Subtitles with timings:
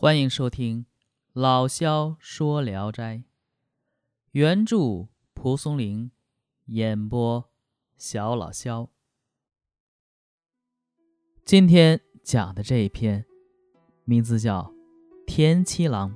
[0.00, 0.86] 欢迎收听
[1.32, 3.16] 老萧说《聊斋》，
[4.30, 6.12] 原著蒲松龄，
[6.66, 7.50] 演播
[7.96, 8.90] 小老萧。
[11.44, 13.26] 今天讲的这一篇，
[14.04, 14.72] 名字叫
[15.26, 16.12] 《田七郎》。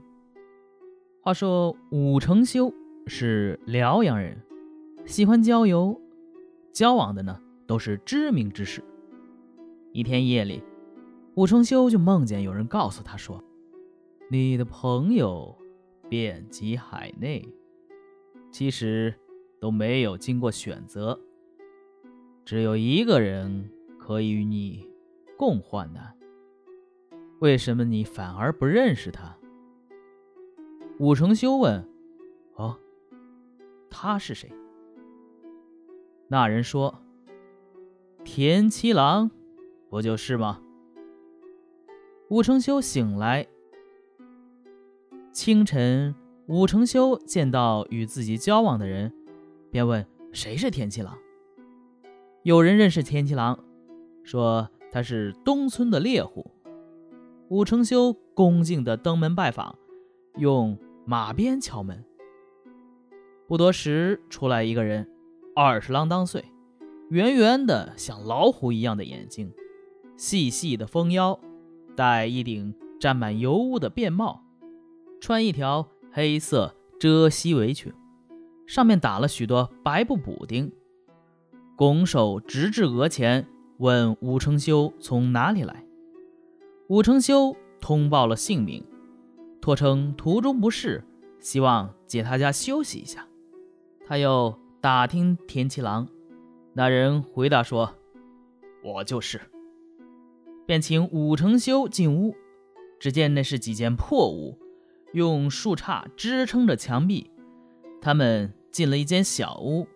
[1.20, 2.72] 话说武承修
[3.08, 4.40] 是辽阳人，
[5.04, 6.00] 喜欢郊游，
[6.72, 8.80] 交往的呢都是知名之士。
[9.92, 10.62] 一天夜里，
[11.34, 13.42] 武承修就梦见有人告诉他说。
[14.32, 15.54] 你的朋友
[16.08, 17.46] 遍及海内，
[18.50, 19.14] 其实
[19.60, 21.20] 都没有经过选择，
[22.42, 24.88] 只有一个人可以与你
[25.36, 26.16] 共患难。
[27.40, 29.36] 为什么你反而不认识他？
[30.98, 31.86] 武承修问
[32.56, 32.78] ：“哦，
[33.90, 34.50] 他是谁？”
[36.28, 37.02] 那人说
[38.24, 39.30] ：“田七郎，
[39.90, 40.62] 不就是吗？”
[42.30, 43.46] 武承修醒来。
[45.32, 46.14] 清晨，
[46.46, 49.10] 武承修见到与自己交往的人，
[49.70, 51.16] 便问：“谁是田七郎？”
[52.44, 53.58] 有人认识田七郎，
[54.22, 56.50] 说他是东村的猎户。
[57.48, 59.78] 武承修恭敬地登门拜访，
[60.36, 62.04] 用马鞭敲门。
[63.48, 65.08] 不多时，出来一个人，
[65.56, 66.44] 二十郎当岁，
[67.08, 69.50] 圆圆的像老虎一样的眼睛，
[70.14, 71.40] 细细的丰腰，
[71.96, 74.44] 戴一顶沾满油污的便帽。
[75.22, 77.92] 穿一条黑色遮膝围裙，
[78.66, 80.72] 上面打了许多白布补丁，
[81.76, 83.46] 拱手直至额前，
[83.78, 85.86] 问武承修从哪里来。
[86.88, 88.84] 武承修通报了姓名，
[89.60, 91.04] 托称途中不适，
[91.38, 93.24] 希望借他家休息一下。
[94.04, 96.08] 他又打听田七郎，
[96.72, 97.94] 那人回答说
[98.82, 99.40] ：“我就是。”
[100.66, 102.34] 便请武承修进屋，
[102.98, 104.58] 只见那是几间破屋。
[105.12, 107.30] 用树杈支撑着墙壁，
[108.00, 109.86] 他们进了一间小屋，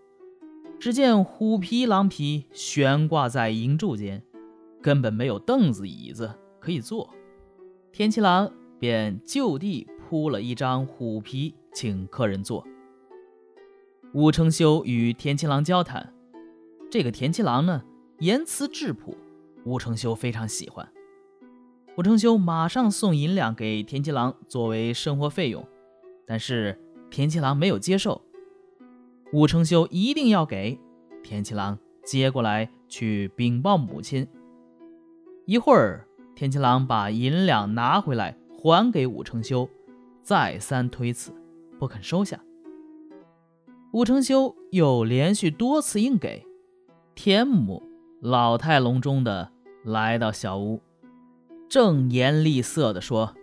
[0.79, 4.23] 只见虎皮狼皮悬挂在银柱间，
[4.83, 7.09] 根本没有凳子椅子可以坐。
[7.93, 12.63] 田七郎便就地铺了一张虎皮，请客人坐。
[14.13, 16.13] 武承修与田七郎交谈，
[16.91, 17.83] 这个田七郎呢，
[18.19, 19.17] 言辞质朴，
[19.65, 20.87] 武承修非常喜欢。
[21.97, 25.67] 武承修马上送银两给田七郎作为生活费用，
[26.27, 26.79] 但是
[27.11, 28.21] 田七郎没有接受。
[29.33, 30.79] 武承修一定要给
[31.23, 34.29] 田七郎接过来去禀报母亲。
[35.47, 39.67] 一会儿，田七郎把银两拿回来还给武承修，
[40.23, 41.33] 再三推辞，
[41.79, 42.39] 不肯收下。
[43.93, 46.45] 武承修又连续多次硬给，
[47.15, 47.83] 田母
[48.21, 49.51] 老态龙钟的
[49.83, 50.83] 来到小屋。
[51.69, 53.35] 正颜厉色地说：“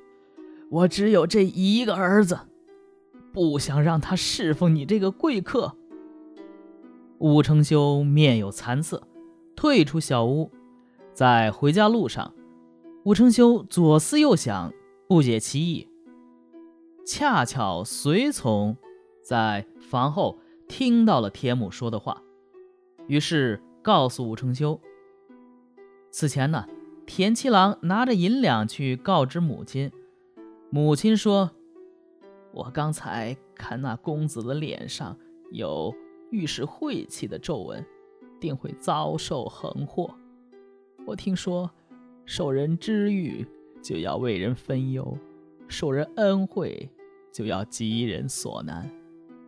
[0.72, 2.40] 我只有这一个儿子，
[3.32, 5.76] 不想让他侍奉你这个贵客。”
[7.20, 9.08] 武承修面有惭色，
[9.56, 10.52] 退出小屋。
[11.14, 12.34] 在回家路上，
[13.04, 14.74] 武承修左思右想，
[15.08, 15.88] 不解其意。
[17.06, 18.78] 恰巧随从
[19.22, 22.24] 在房后听到了田母说的话，
[23.08, 24.80] 于是告诉武承修
[26.10, 26.66] ：“此前呢。”
[27.06, 29.92] 田七郎拿着银两去告知母亲，
[30.70, 31.52] 母亲说
[32.52, 35.16] ：“我刚才看那公子的脸上
[35.52, 35.94] 有
[36.32, 37.86] 遇事晦气的皱纹，
[38.40, 40.16] 定会遭受横祸。
[41.06, 41.70] 我听说，
[42.26, 43.46] 受人知遇
[43.82, 45.18] 就要为人分忧，
[45.68, 46.90] 受人恩惠
[47.32, 48.90] 就要急人所难。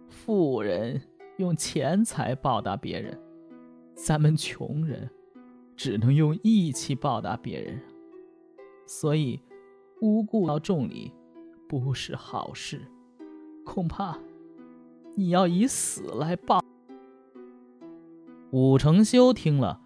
[0.09, 1.01] 富人
[1.37, 3.17] 用钱财报答别人，
[3.95, 5.09] 咱们穷人。”
[5.75, 7.79] 只能用义气报答别人，
[8.85, 9.39] 所以
[10.01, 11.11] 无故要重礼，
[11.67, 12.81] 不是好事。
[13.65, 14.17] 恐怕
[15.15, 16.61] 你要以死来报。
[18.51, 19.81] 武承修听了，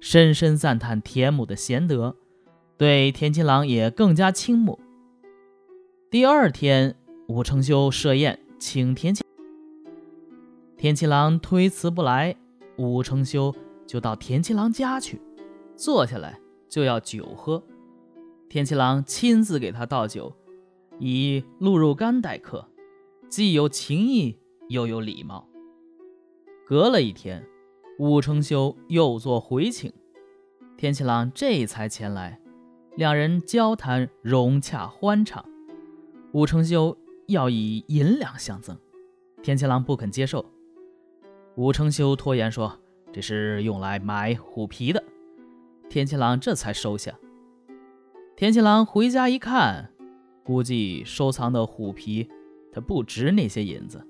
[0.00, 2.16] 深深赞叹田母的贤德，
[2.78, 4.78] 对田七郎也更加倾慕。
[6.10, 6.96] 第二天，
[7.28, 9.22] 武承修设宴请田七，
[10.78, 12.34] 田七郎推辞不来，
[12.78, 13.54] 武承修
[13.86, 15.20] 就到田七郎家去。
[15.76, 17.62] 坐下来就要酒喝，
[18.48, 20.32] 田七郎亲自给他倒酒，
[20.98, 22.68] 以鹿肉干待客，
[23.28, 24.38] 既有情义
[24.68, 25.48] 又有礼貌。
[26.66, 27.44] 隔了一天，
[27.98, 29.92] 武承修又做回请，
[30.76, 32.40] 田七郎这才前来，
[32.96, 35.44] 两人交谈融洽欢畅。
[36.32, 36.96] 武承修
[37.26, 38.76] 要以银两相赠，
[39.42, 40.44] 田七郎不肯接受。
[41.56, 42.80] 武承修拖延说
[43.12, 45.02] ：“这是用来买虎皮的。”
[45.94, 47.16] 田七郎这才收下。
[48.34, 49.92] 田七郎回家一看，
[50.42, 52.28] 估计收藏的虎皮，
[52.72, 54.04] 它不值那些银子，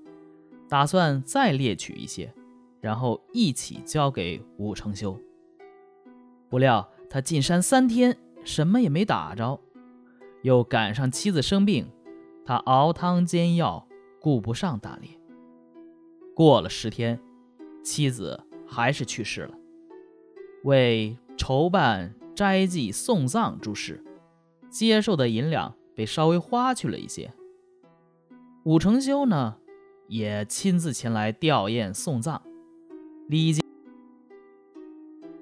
[0.67, 2.33] 打算再猎取一些，
[2.81, 5.15] 然后一起交给武承修。
[6.49, 9.61] 不料他进山三天，什么也没打着，
[10.41, 11.87] 又赶上妻子生病，
[12.43, 13.87] 他熬汤煎药，
[14.19, 15.11] 顾不上打猎。
[16.33, 17.21] 过了十天，
[17.83, 19.53] 妻子还是去世了。
[20.63, 24.03] 为筹办斋祭送葬诸事，
[24.69, 27.33] 接受的银两被稍微花去了一些。
[28.63, 29.57] 武承修呢，
[30.07, 32.41] 也亲自前来吊唁送葬。
[33.27, 33.61] 李家。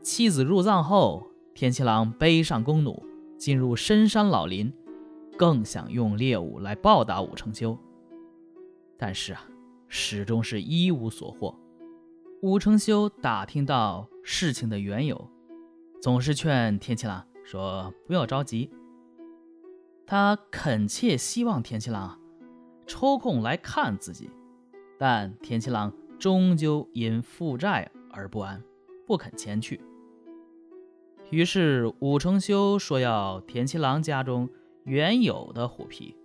[0.01, 3.01] 妻子入葬后，天七郎背上弓弩，
[3.37, 4.73] 进入深山老林，
[5.37, 7.77] 更想用猎物来报答武承修。
[8.97, 9.47] 但是啊，
[9.87, 11.57] 始终是一无所获。
[12.41, 15.29] 武承修打听到事情的缘由，
[16.03, 18.69] 总是劝天七郎说不要着急。
[20.05, 22.19] 他恳切希望天七郎
[22.85, 24.29] 抽空来看自己，
[24.99, 28.61] 但天七郎终究因负债而不安，
[29.07, 29.79] 不肯前去。
[31.29, 34.49] 于是武承修说要田七郎家中
[34.83, 36.17] 原有的虎皮，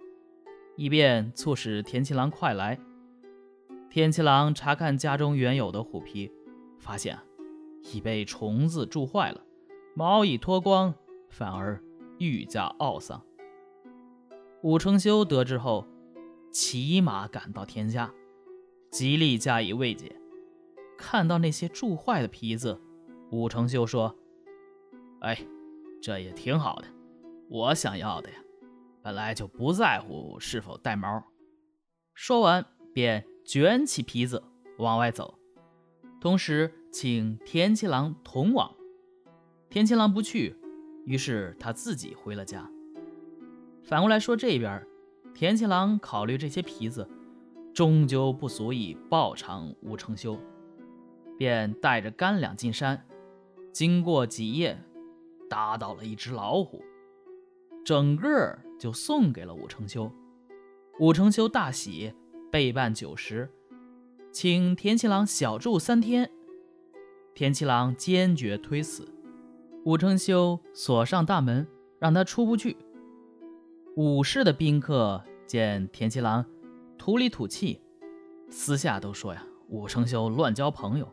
[0.74, 2.80] 以便促使田七郎快来。
[3.88, 6.32] 田七郎查看家中原有的虎皮，
[6.80, 7.16] 发现
[7.92, 9.40] 已被虫子蛀坏了，
[9.98, 10.94] 毛已脱光，
[11.28, 11.82] 反而
[12.18, 13.20] 愈加懊丧。
[14.62, 15.84] 武承修得知后，
[16.52, 18.14] 骑马赶到田家，
[18.92, 20.14] 极力加以慰藉。
[20.96, 22.80] 看到那些蛀坏的皮子，
[23.32, 24.14] 武承修说。
[25.18, 25.36] 哎，
[26.00, 26.84] 这也挺好的。
[27.48, 28.36] 我想要的呀，
[29.02, 31.24] 本来就不在乎是否带毛。
[32.14, 34.44] 说完，便卷起皮子
[34.78, 35.36] 往外走，
[36.20, 38.77] 同时请田七郎同往。
[39.70, 40.56] 田七郎不去，
[41.04, 42.70] 于是他自己回了家。
[43.82, 44.86] 反过来说，这边
[45.34, 47.08] 田七郎考虑这些皮子
[47.72, 50.38] 终究不足以报偿吴承修，
[51.36, 53.06] 便带着干粮进山。
[53.72, 54.82] 经过几夜。
[55.50, 56.84] 打倒了一只老虎，
[57.82, 60.12] 整个就送给了武承修。
[61.00, 62.12] 武承修大喜，
[62.52, 63.48] 备办酒食，
[64.30, 66.30] 请田七郎小住三天。
[67.34, 69.08] 田七郎坚决推辞，
[69.88, 71.66] 武承修锁上大门，
[71.98, 72.76] 让他出不去。
[73.96, 76.44] 武氏的宾客见田七郎
[76.98, 77.80] 土里土气，
[78.50, 81.08] 私下都说呀，武承修乱交朋友。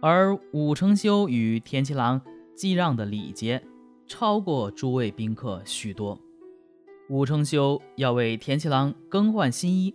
[0.00, 2.22] 而武承修与田七郎。
[2.54, 3.62] 祭让的礼节
[4.06, 6.18] 超过诸位宾客许多。
[7.10, 9.94] 武承修要为田七郎更换新衣，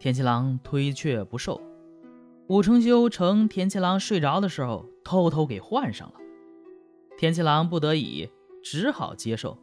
[0.00, 1.60] 田七郎推却不受。
[2.48, 6.14] 武承修趁田七郎睡着的时候偷偷给换上了。
[7.16, 8.28] 田七郎不得已，
[8.62, 9.56] 只好接受。